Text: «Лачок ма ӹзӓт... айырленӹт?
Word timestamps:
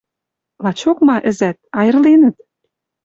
«Лачок 0.63 0.97
ма 1.07 1.17
ӹзӓт... 1.29 1.57
айырленӹт? 1.79 2.35